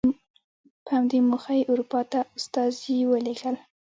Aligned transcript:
په 0.83 0.89
همدې 0.97 1.17
موخه 1.29 1.53
یې 1.59 1.63
اروپا 1.71 2.01
ته 2.11 2.19
استازي 2.37 2.97
ولېږل. 3.11 3.55